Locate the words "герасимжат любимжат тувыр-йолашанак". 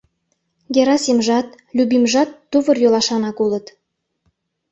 0.73-3.37